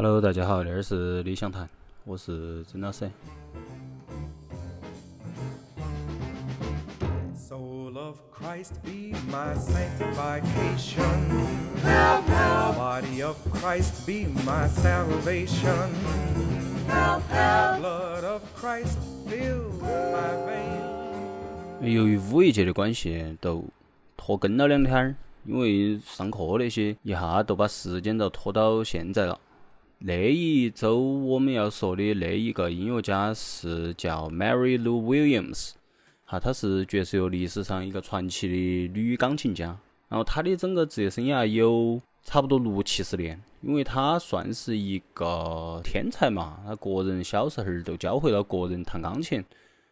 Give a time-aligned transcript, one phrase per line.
[0.00, 1.68] Hello，大家好，这儿是理想谈，
[2.04, 3.10] 我是曾老师。
[7.36, 11.02] Soul of Christ be my sanctification.
[12.76, 15.90] Body of Christ be my salvation.
[16.86, 21.92] Blood of Christ fill my veins.
[21.92, 23.64] 由于五一节的关系，都
[24.16, 29.36] 拖更了两天儿，因为上课那些，一下都把时间都拖到现在了。
[30.00, 35.72] 那一周我们要说的那一个音乐家是叫 Mary Lou Williams，
[36.24, 38.54] 哈，她是爵士乐历史上一个传奇的
[38.94, 39.76] 女钢琴家。
[40.08, 49.44] 然后她的整个职业生涯有差不多六七十年，因为她算是一个天才嘛，她个人小时候儿都教会了个人弹钢琴。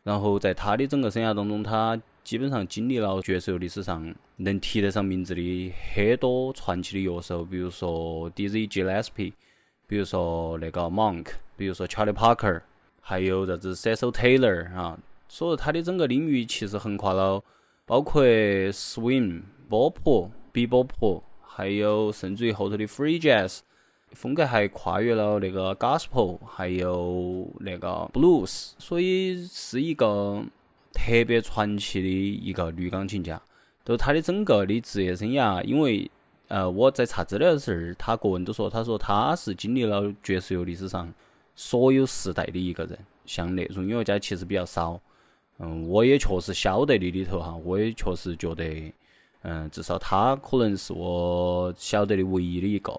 [0.05, 9.33] 然后在她的整个生涯当中，她基本上经历了爵士乐历史上能提得上名字的很多传奇的乐手，比如说 Dizzy Gillespie，
[9.87, 11.27] 比如说那个 Monk，
[11.57, 12.63] 比如说 Charlie Parker，
[13.01, 14.99] 还有啥子 Cecil Taylor 啊。
[15.29, 17.43] 所以他的整个领域其实横跨了
[17.85, 18.23] 包括
[18.71, 23.61] swing、波普、比波普，还有甚至于后头的 free jazz。
[24.13, 30.43] 风格还跨越了那个 gospel，还有那个 blues，所以是一个
[30.93, 33.41] 特别传奇的一个女钢琴家。
[33.85, 36.09] 就她的整个的职业生涯，因为
[36.49, 41.13] 呃我在查资料的时候，他个人都说，他说他是经历了爵士乐历史上
[41.55, 45.01] 所有时代的一个人，像那种音乐家其实比较少。
[45.59, 48.93] 嗯，我也确实晓得的里头哈，我也确实觉得，
[49.43, 52.93] 嗯，至少他可能是我晓得的唯一的一个。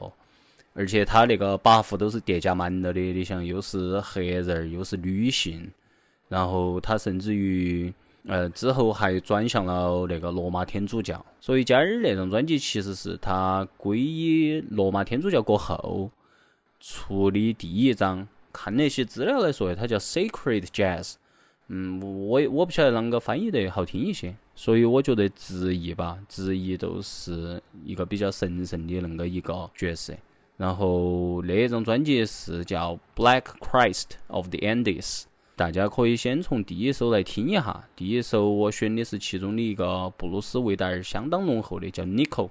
[0.73, 5.71] 而且他那个 buff 都是叠加满了的，你想又是黑人儿，又是女性，
[6.27, 7.93] 然后他甚至于
[8.27, 16.11] 呃之后还转向了那个罗马天主教，所以今儿那张专辑其实是他皈依罗马天主教过后
[16.79, 18.27] 出的第一张。
[18.53, 21.13] 看那些资料来说，它叫 Sacred Jazz，
[21.67, 30.11] 嗯，我我不晓得啷个翻译得好听一些，所以我觉得直译吧，直译都是一个比较神圣的那个一个角色。
[30.55, 35.21] 然后那张专辑是叫《Black Christ of the Andes》，
[35.57, 37.83] 大家可以先从第一首来听一下。
[37.95, 42.27] 第一首我选的是其中的一个布鲁斯味道儿相当浓厚的，叫《Nico》。
[42.27, 42.49] Nico,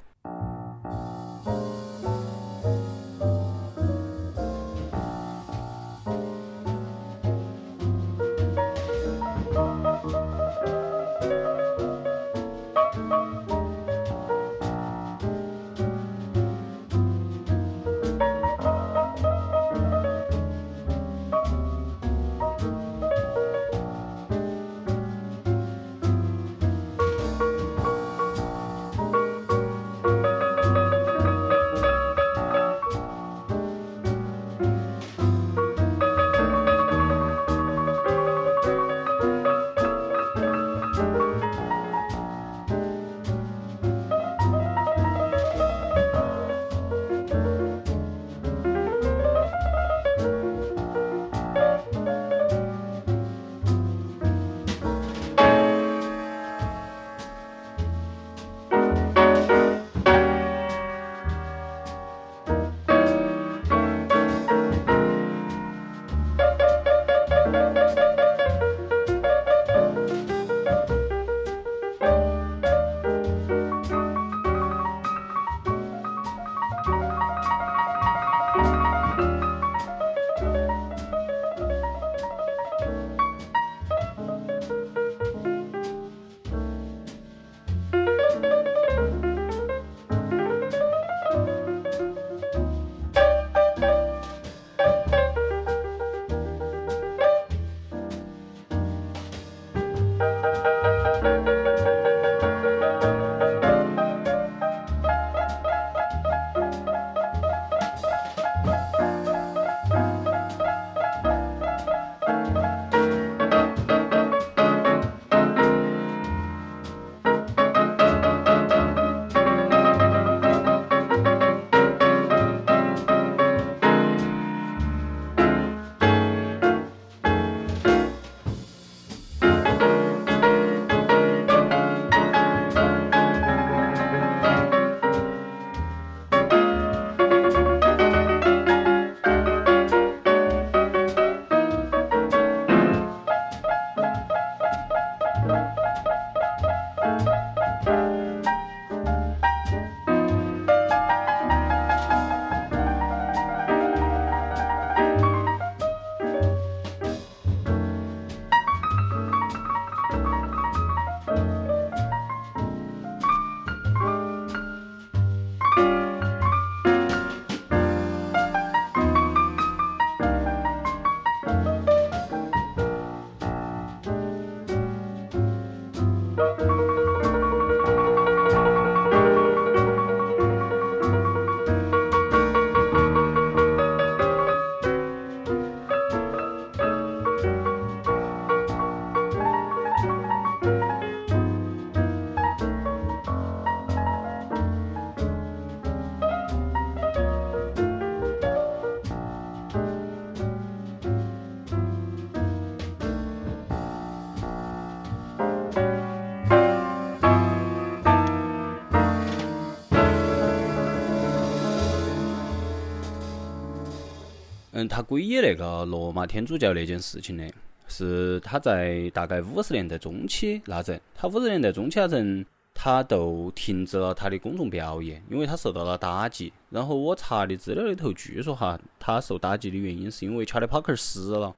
[214.87, 217.50] 他皈依那个罗马天主教那件事情的，
[217.88, 222.44] 是他在大概五十年代中期那阵，他五十年代中期那阵，
[222.75, 226.53] 他都停止了他的公众表演，因为他受到了打击。
[226.71, 231.55] 然后我查的资料里头，据说哈，他受打击的原因是因为查理·帕克死了。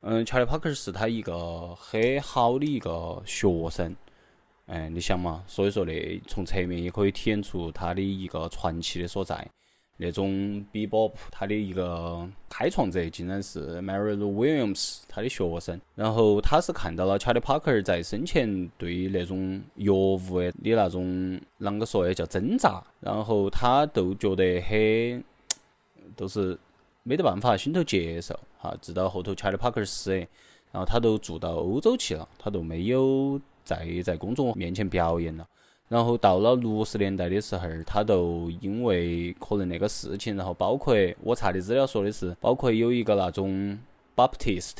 [0.00, 3.94] 嗯，查理·帕克是他一个很好的一个学生。
[4.66, 5.92] 哎，你想嘛，所以说呢，
[6.26, 9.48] 从侧面也可以体现出他的一个传奇的所在。
[9.96, 15.80] 那种 Bebop，他的一个开创者竟然是 Mary Lou Williams，他的学生。
[15.94, 25.24] 然后他是看到了 Charlie Parker 在生前对那种药物的那种啷个说呢，叫挣扎，然后他都觉得很，
[26.16, 26.58] 都是
[27.02, 28.76] 没得办法心头接受哈。
[28.80, 30.12] 直到后头 Charlie Parker 死，
[30.70, 33.40] 然后他都住到欧洲去了，他都没有。
[33.64, 35.46] 再在公众面前表演了，
[35.92, 43.78] 然后到了六十年代的时候，他都因为可能那个事情，然后包括我查的资料说的是，包括有一个那种
[44.16, 44.76] Baptist，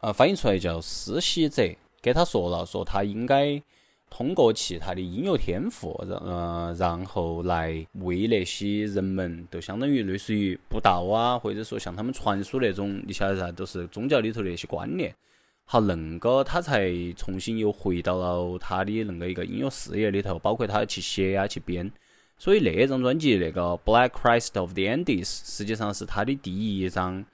[0.00, 1.62] 啊，翻译出来叫施洗者，
[2.00, 3.62] 给他说了，说他应该
[4.08, 15.14] 通过其他的音乐天赋，然呃，然后来为那些人们，就相当于类似于布道啊，或者说向他们传输那种，你晓得噻，都是宗教里头的那些观念。
[15.68, 21.90] 好，恁个他才重新又回到了他的恁个一个音乐事业里头，包括他去写啊去编。
[22.38, 27.24] 所以那张专辑那个《Black Christ of the Andes》实际上是他的第一张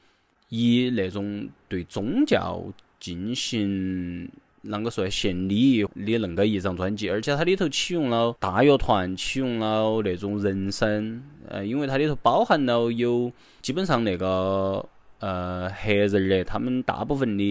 [0.48, 2.64] 以那种对宗教
[2.98, 4.30] 进行
[4.64, 5.88] 啷个说献礼的
[6.18, 13.30] 恁个一张专辑，而且它里头启用了大乐团，启用了那种人声，呃，因为它里头包含了有
[13.60, 14.88] 基本上那个。
[15.22, 17.44] 呃，黑人儿的，他们大部分的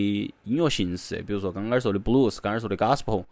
[0.44, 3.24] 音乐形式，比如说刚刚说的 blues，刚刚说的 gospel，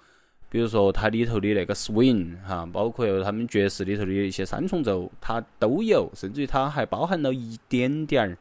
[0.49, 8.37] 比如说它里头的那个 swing，哈，包括他们爵士里头的一些三重奏，它都有，甚至于它还包含了一点点儿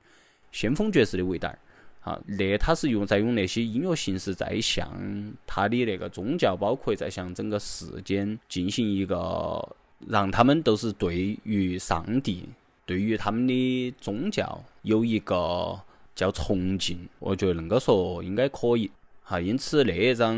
[0.52, 1.58] 先锋爵士的味道儿，
[2.00, 4.88] 哈，那它是用在用那些音乐形式在向
[5.48, 9.68] 它的那个宗教，包括在向整个世间进行一个，
[10.06, 12.48] 让他们都是对于上帝，
[12.86, 15.76] 对于他们的宗教有一个。
[16.18, 18.90] 叫崇敬，我觉得恁个说应该可以
[19.22, 20.36] 哈，因此那一张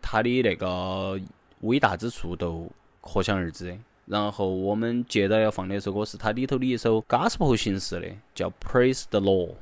[0.00, 1.20] 它的那个
[1.60, 2.66] 伟大之处都
[3.02, 3.78] 可想而知。
[4.06, 9.56] 然后我们接着要放的一首歌是它里头的一首 gospel 形式的，叫 Praise the Lord。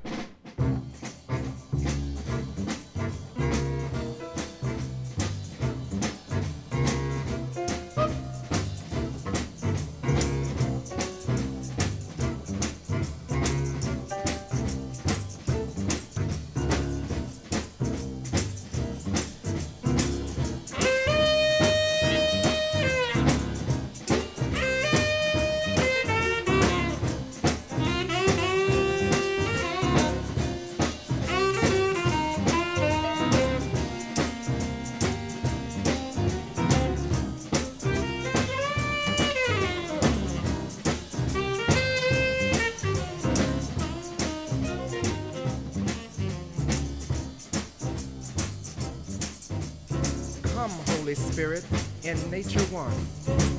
[52.06, 52.94] In nature one,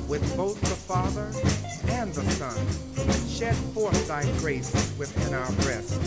[0.08, 1.30] with both the Father
[1.92, 2.56] and the Son.
[3.28, 6.00] Shed forth thy grace within our breast,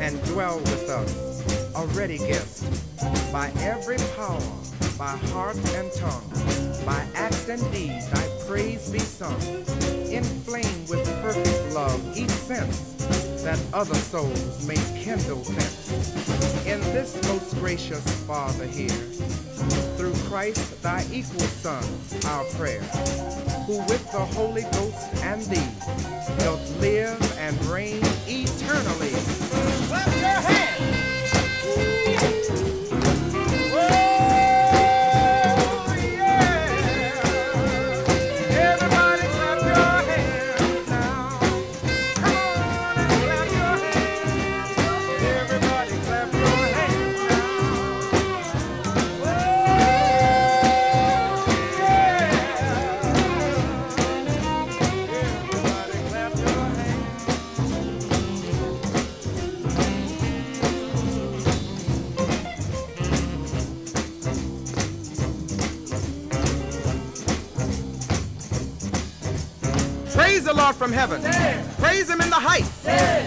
[0.00, 2.64] and dwell with us, a ready guest,
[3.32, 4.42] by every power,
[4.98, 6.28] by heart and tongue,
[6.84, 9.40] by act and deed, thy praise be sung.
[10.10, 12.96] Inflame with perfect love each sense,
[13.46, 16.66] that other souls may kindle thence.
[16.66, 18.88] In this most gracious Father here,
[19.96, 21.84] through Christ, thy equal Son,
[22.26, 22.80] our prayer,
[23.68, 25.70] who with the Holy Ghost and thee
[26.40, 29.14] doth live and reign eternally.
[29.86, 30.65] Clap your hands!
[70.86, 71.20] From heaven.
[71.78, 72.70] Praise him in the heights.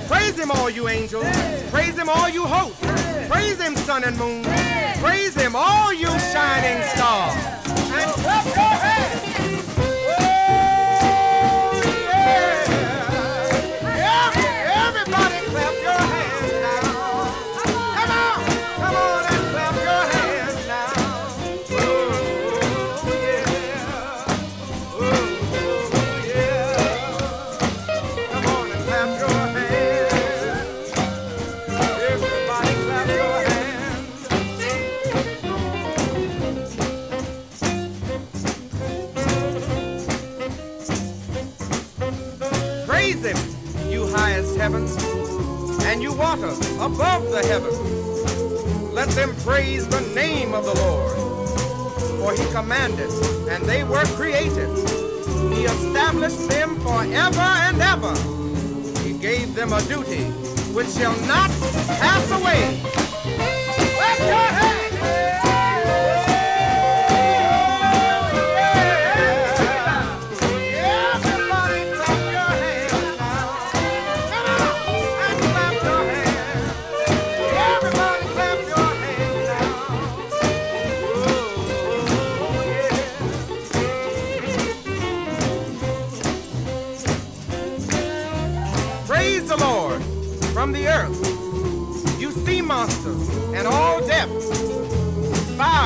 [0.07, 1.25] Praise him, all you angels.
[1.71, 2.79] Praise him, all you hosts.
[3.27, 4.45] Praise him, sun and moon.
[5.03, 7.35] Praise him, all you shining stars.
[7.91, 9.28] And clap your hands.
[49.49, 51.17] Praise the name of the Lord.
[52.19, 53.09] For he commanded,
[53.49, 54.69] and they were created.
[55.51, 58.13] He established them forever and ever.
[59.01, 60.25] He gave them a duty
[60.75, 61.49] which shall not
[61.97, 62.98] pass away.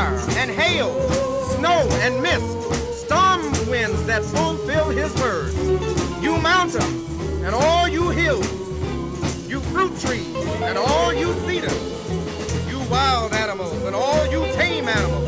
[0.03, 0.91] Fire and hail,
[1.55, 5.53] snow and mist, storm winds that fulfill his word.
[6.21, 6.85] You mountains
[7.43, 8.49] and all you hills,
[9.49, 15.22] you fruit trees and all you cedars, you wild animals and all you tame animals,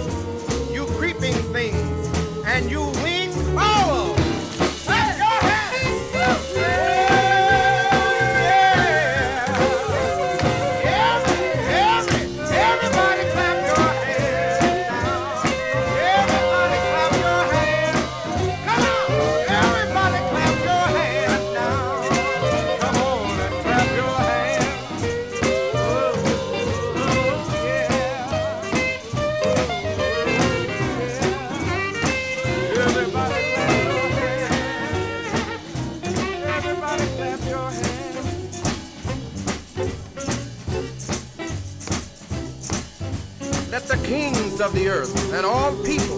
[44.65, 46.17] of the earth and all people,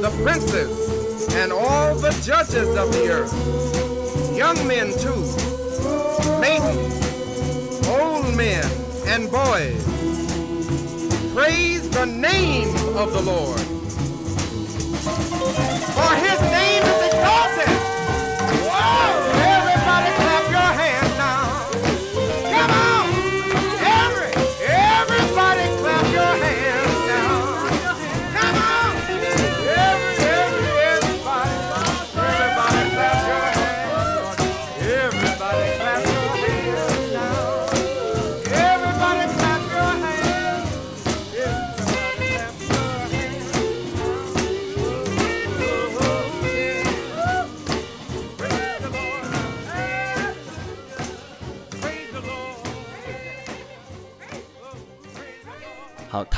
[0.00, 5.16] the princes and all the judges of the earth, young men too,
[6.40, 8.64] maidens, old men
[9.06, 9.82] and boys,
[11.34, 13.60] praise the name of the Lord.
[15.96, 16.69] For his name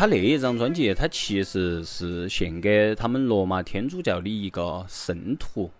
[0.03, 5.71] 他那一张专辑，他其实是献给他们罗马天主教的一个圣徒，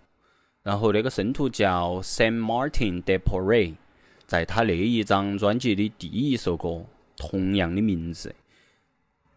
[0.63, 3.73] 然后那个圣徒叫 Saint Martin de Porre，
[4.25, 6.85] 在他那一张专辑的第一首歌，
[7.17, 8.33] 同样的名字，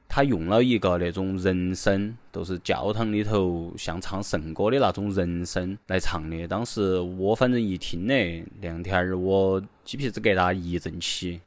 [0.07, 6.47] 他用了一个那种人声，都是教堂里头像唱圣歌的那种人声来唱的。
[6.47, 8.15] 当时我反正一听呢，
[8.61, 11.41] 两天儿我鸡皮子疙瘩一阵起。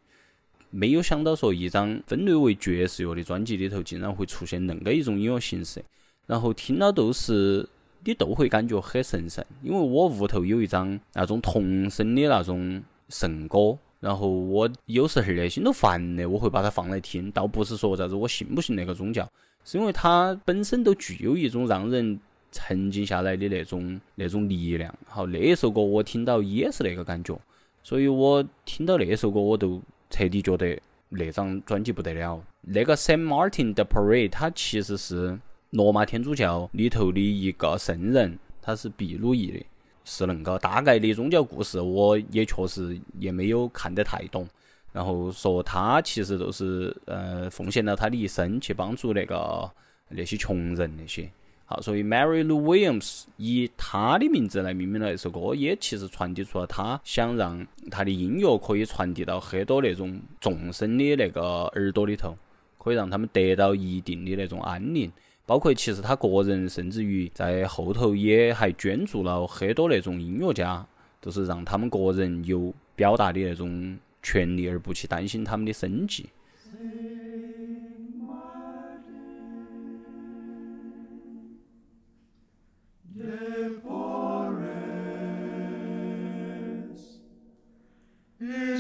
[0.72, 5.84] 没有想到说一张分类为爵士乐的专辑里头竟然会出现恁个一种音乐形式，
[6.28, 7.68] 然后听了都是
[8.04, 9.44] 你都会感觉很神圣。
[9.64, 17.32] 因为我屋头有一张那种童声的那种圣歌，然后我有时候呢心都烦的，我会把它放来听。
[17.32, 19.28] 倒不是说啥子我信不信那个宗教，
[19.66, 22.20] 是因为它本身都具有一种让人
[22.52, 24.94] 沉静下来的那种那种力量。
[25.08, 27.36] 好，那一首歌我听到也是那个感觉，
[27.82, 29.82] 所以我听到那首歌我都。
[30.10, 32.44] 彻底觉得那张专辑不得了。
[32.62, 35.40] 那个 Saint Martin de Porres，他其实是
[35.72, 39.66] 罗马天主教里头的一个圣人，他是秘鲁裔的，
[40.04, 44.48] 是恁个大概的宗教故事，我也确实也没有看得太懂。
[44.92, 49.70] 然后说他其实都是呃奉献了他的一生去帮助那个
[50.10, 51.30] 那些穷人那些。
[51.72, 62.36] 好，所以 Mary Lou Williams 以他的名字来命名了一首歌，也其实传递出了他想让他的音乐可以传递到很多那种众生的那个耳朵里头，
[62.80, 65.12] 可以让他们得到一定的那种安宁。
[65.46, 70.84] 包括其实他个人，甚至于在后头也还捐助了很多那种音乐家，
[71.22, 76.28] 都是让他们个人有表达的那种权利，而不去担心他们的生计。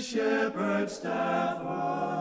[0.01, 2.18] shepherd's staff.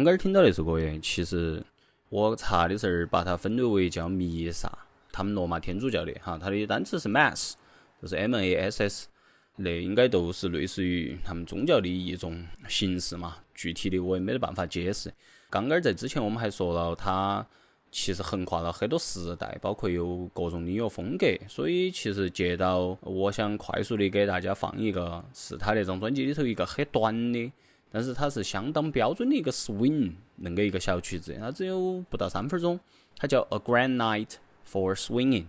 [0.00, 1.62] 刚刚听到那首歌耶，其实
[2.08, 4.66] 我查的时候把它分类为叫弥撒，
[5.12, 7.52] 他们罗马天主教的哈，它的单词是 mass，
[8.00, 9.08] 就是 m a s s，
[9.56, 13.36] 那应该都是类似于他们宗教的一种形式嘛。
[13.54, 15.12] 具体的我也没得办法解释。
[15.50, 17.46] 刚刚在之前我们还说了，它
[17.90, 27.52] 其实横跨了很多时代，包括有各种音乐风格，所以其实接到我想快速的给大家放一个，是他那张专辑里头一个很短的。
[27.90, 32.78] 但是它是相当标准的一个 swing，恁个一个小曲子，它只有不到三分钟，
[33.16, 34.34] 它叫 A Grand Night
[34.70, 35.46] for Swinging。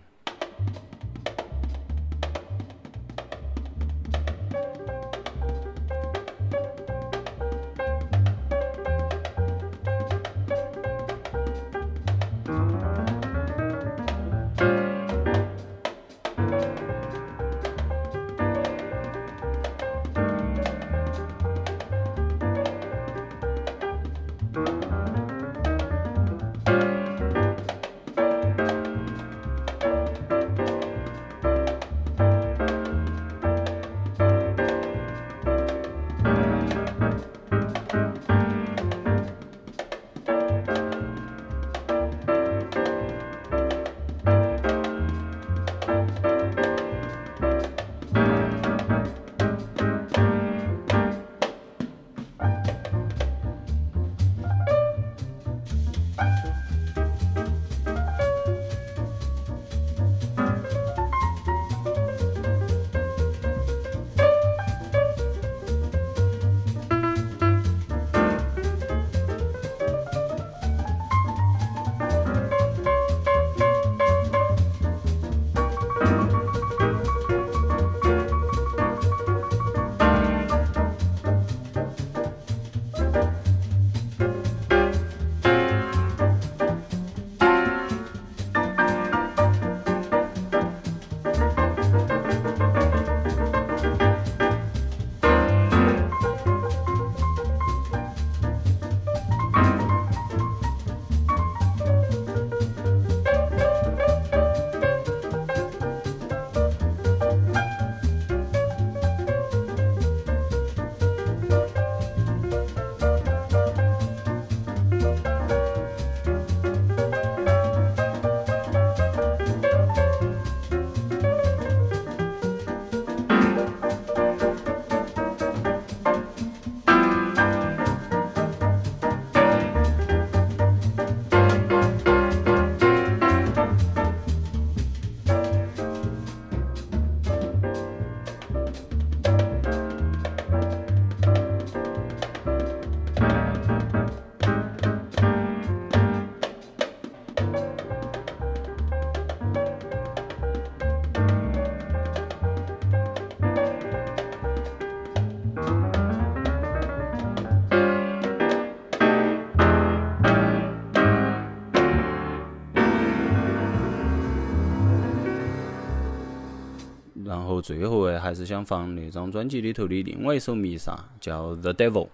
[167.60, 172.06] 最后诶，还是想放那张专辑里头的另外一首《弥撒》，叫《The Devil》。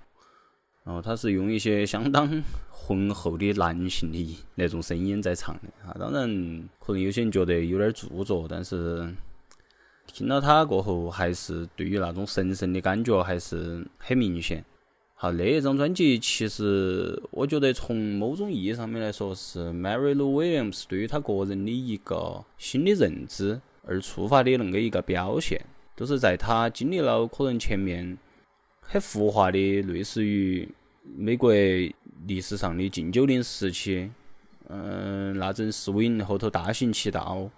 [0.85, 5.95] 然后他是用一些相当浑厚的男性的那种声音在唱的啊。
[6.01, 9.07] 当然，可能有些人觉得有点做作，但是
[10.07, 14.65] 听了他过后，还是对于那种神圣的感觉还是很明显。
[15.15, 23.61] 好，那一张专辑其实我觉得从某种意义上面来说，是 Mary Lou Williams 对于他个人的一个新的认知。
[23.89, 25.59] 而触发的恁个一个表现，
[25.97, 28.19] 都是在他经历了可能前面
[28.81, 30.69] 很浮华的，类似于
[31.17, 31.51] 美国
[32.27, 34.11] 历史上的禁酒令时期，
[34.69, 37.51] 嗯，那阵 swing 后头大行其道，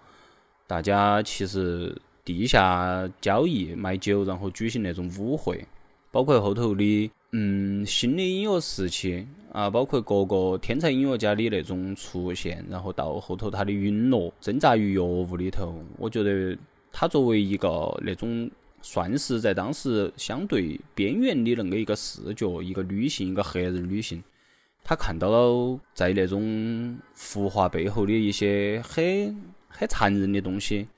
[0.67, 5.67] 大家其实地下交易卖酒，然后举行那种舞会，
[6.13, 7.11] 包括后头的。
[7.33, 15.73] 嗯，新的音乐时期啊，包括各个天才音乐家的那种出现，然后到后头他的陨落，挣扎于药物里头。
[15.97, 16.59] 我觉得
[16.91, 18.51] 他作为一个那种
[18.83, 24.21] 算是在当时相对边缘的那个一个视角，一个女性，一个黑人女性，
[24.83, 30.89] 她看到了在那种浮华背后的一些很很残忍的东西。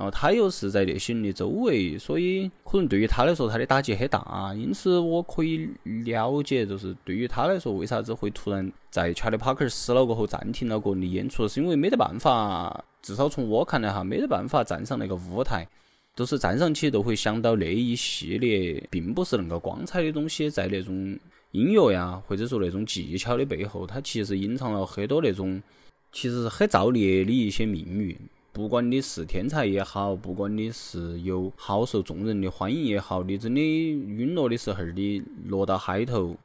[0.00, 4.50] 然后他又是在那些人的周围，所以可能对于他来说，他的打击很大。
[4.56, 5.68] 因此，我可以
[6.06, 12.82] 了解，就是对于他来说，为啥子会突然在 Charlie Parker 死了过后暂停了个人的演出，是因为没得办法。
[13.02, 15.68] 至少从我看来哈，没得办法站上那个舞台，
[16.14, 21.14] 都是站上去都会想到那一系列并不是那个光彩的东西，在那种
[21.50, 25.62] 音乐呀，或者说那种技巧的背后，它其实隐藏了很多那种
[26.10, 28.18] 其实是很造孽的一些命运。
[28.52, 36.36] 不管你是天才也好，不管你是有好受众人的欢迎也好，你真的陨落的时候，你落到海头，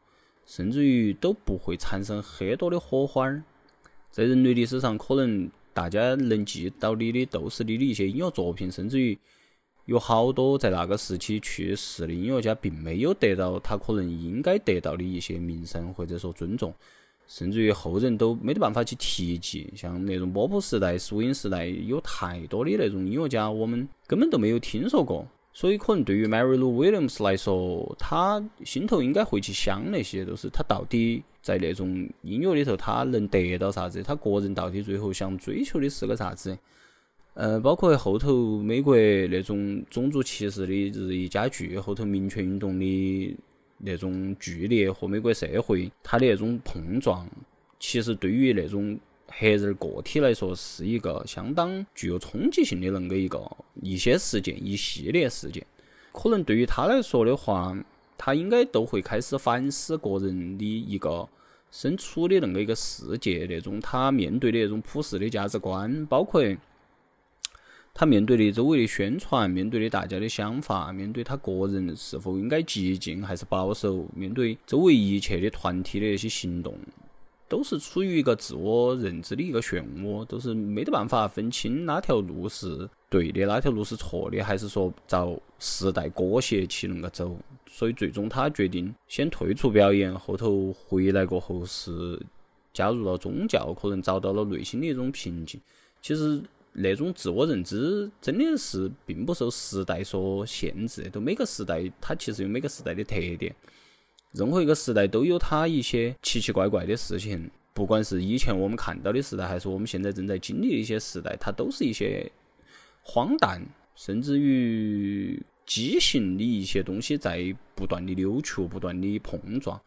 [0.45, 3.41] 甚至于都不会产生很多的火花儿。
[4.11, 9.17] 在人类历史上，可能大家能记到你的都是你的一些音乐作品，甚至于
[9.85, 16.71] 有好多在那个时期去世的音乐家，并没有得到他可能应该得到的一些名声或者说尊重。
[17.27, 25.25] 甚至于后人都没得办法去提及，像那种波普时代、苏音时代，有太多的那种音乐家，我们根本都没有听说过。
[25.51, 34.03] 所以，可能对于 Mary Lou Williams 来说，他心头应该会去想那些，都是他到底在那种音乐里头，他能得到啥子？
[34.03, 36.57] 他个人到底最后想追求的是个啥子？
[37.35, 43.37] 呃，包括后头美国那种种族歧视的日益加剧，后头民权运动的。
[43.85, 47.27] 那种剧烈和美国社会它的那种碰撞，
[47.79, 53.39] 其实对于那种黑人个体来说，是一个相当具有冲击性的恁个一个
[53.81, 55.65] 一些事件，一系列事件。
[56.11, 57.77] 可能对于他来说的话，
[58.17, 61.27] 他应该都会开始反思个人的一个
[61.71, 66.41] 身处的恁个一个世界，那种他面对的那种普世的价值观，包括。
[67.97, 76.77] 他面对的周围的宣传，面对的大家的想法，面对他个人是否应该激进还是保守，面对周围一切的团体的那些行动，
[77.47, 87.33] 都是处于一个自我认知的一个漩涡，都是没得办法分清哪条路是对的，哪条路是错的，还是说照时代裹挟去恁个走。
[87.65, 92.21] 所以最终他决定先退出表演，后头回来过后是
[92.73, 95.61] 加入了宗教，可能找到了内心的一种平静。
[96.01, 96.41] 其实。
[96.77, 103.55] 那种自我认知真的是并不受时代所限制，都每个时代它其实有每个时代的特点，
[104.33, 112.29] 任何一个时代都有它一些奇奇怪怪的事情，不管是以前我们看到的时代，还是我们现在正在经历的一些时代，它都是一些
[113.01, 119.79] 荒诞，甚至于畸形的一些东西在不断的扭曲、不断的碰撞，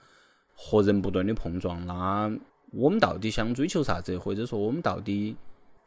[0.55, 1.85] 和人不断的碰撞。
[1.87, 2.35] 那
[2.73, 5.37] 我们到底想追求啥子，或者说我们到底？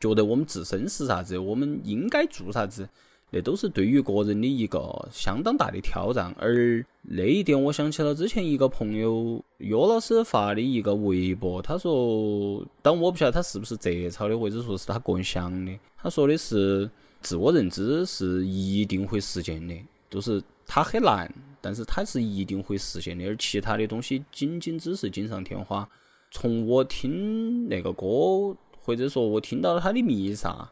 [0.02, 2.90] 觉得我们自身是啥子，我们应该做啥子，
[3.30, 6.36] 那都是对于个人的一个相当大的挑战。
[6.40, 15.72] 而那一点，我想起了之前一个朋友岳老师发的一个微博，他说，但我不晓得他是不是摘抄的，或者说是他个人想的。
[15.96, 16.90] 他说的是，
[17.22, 19.76] 自我认知是一定会实现的，
[20.10, 25.88] 就是它很难，但是它是一定会实现的，而其他的东西仅仅只是锦上添花。
[26.32, 28.58] 从我听那个歌。
[28.84, 30.70] 或者说我听到了他的弥撒，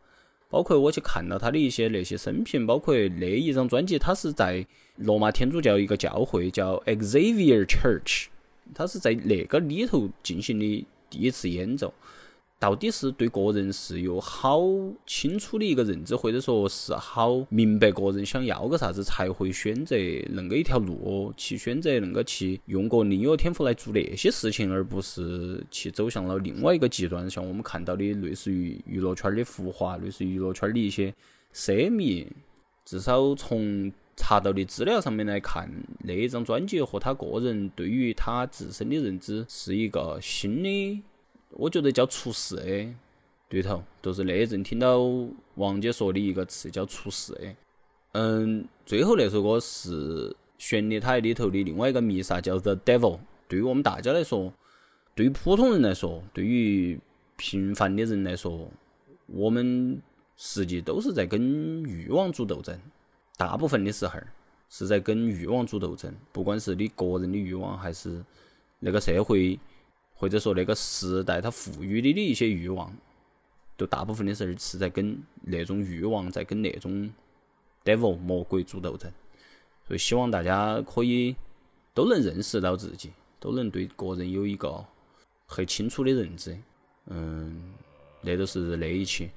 [0.50, 8.26] 包括我去看到他的一些那些生平，包括那一张专辑，他是在罗马天主教一个教会叫 Xavier Church，
[8.74, 11.94] 他是在那个里头进行的第一次演奏。
[12.60, 14.62] 到底是对个人是有好
[15.08, 31.16] 清楚的一个认知，或者说是好明白个人想要个啥子，才会选择恁个一条路，去选择恁个去用个音乐天赋来做那些事情，而不是去走向了另外一个极端，像我们看到的类似于娱乐圈的浮华，类似于娱乐圈的一些
[31.54, 32.28] 奢靡。
[32.84, 41.02] 至少从查到的资料上面来看，那一张专辑和他个人对于他自身的认知是一个新的。
[41.52, 42.94] 我觉得叫出世，
[43.50, 45.00] 对头，就是那一阵听到
[45.56, 47.56] 王姐说的一个词叫出世。
[48.12, 53.20] 嗯，最后那首歌是《旋律台》里头的另外一个弥撒，叫 The Devil。
[53.48, 54.54] 对于我们大家来说，
[55.16, 57.00] 对于普通人来说，对于
[57.36, 58.70] 平凡的人来说，
[59.26, 60.00] 我们
[60.38, 62.80] 实际都是在跟欲望做斗争。
[63.38, 64.20] 大部分的时候
[64.70, 68.24] 是在跟欲望做斗争，不管是你个人的欲望，还是
[68.80, 69.60] 那个社会。
[70.20, 72.94] 或者说那个时代它赋予你的一些欲望，
[73.78, 77.10] 就大部分的时候是在跟那种欲望在跟那种
[77.86, 79.10] devil 魔鬼做斗争，
[79.88, 81.34] 所以希望大家可以
[81.94, 84.86] 都能认识到自己，都能对个人有一个
[85.46, 86.58] 很清楚的认知。
[87.06, 87.74] 嗯，
[88.22, 89.30] 那都是那一期，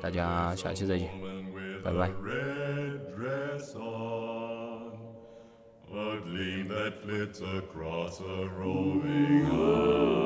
[0.00, 1.10] 大家下期再见，
[1.82, 2.08] 拜拜。
[5.92, 10.20] a gleam that flits across a roving eye.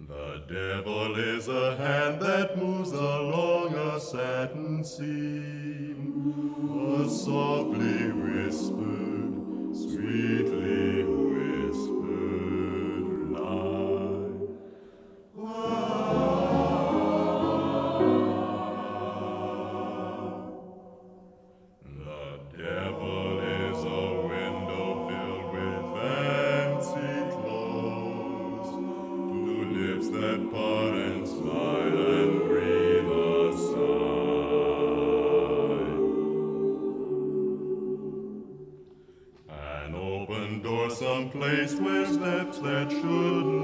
[0.00, 6.12] The devil is a hand that moves along a satin seam,
[7.00, 11.15] a softly whispered, sweetly
[41.66, 43.55] taste with lips that should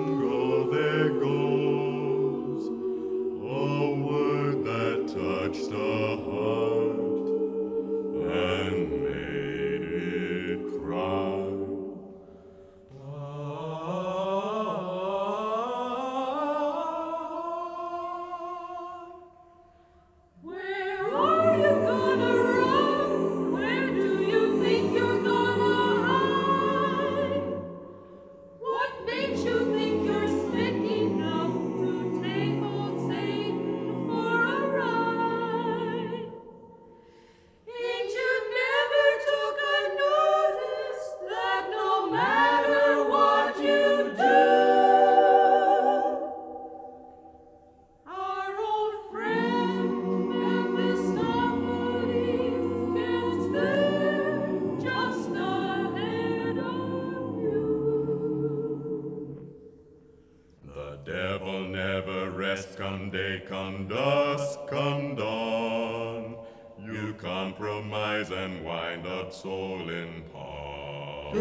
[63.48, 66.36] come dusk, come dawn,
[66.78, 71.32] you compromise and wind up soul in pawn.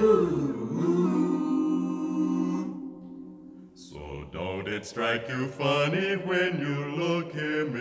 [3.74, 7.76] so don't it strike you funny when you look him